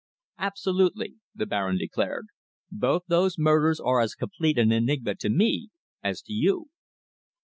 "Absolutely!" 0.39 1.17
the 1.35 1.45
Baron 1.45 1.77
declared. 1.77 2.25
"Both 2.71 3.03
those 3.07 3.37
murders 3.37 3.79
are 3.79 3.99
as 4.01 4.15
complete 4.15 4.57
an 4.57 4.71
enigma 4.71 5.13
to 5.13 5.29
me 5.29 5.69
as 6.03 6.23
to 6.23 6.33
you." 6.33 6.71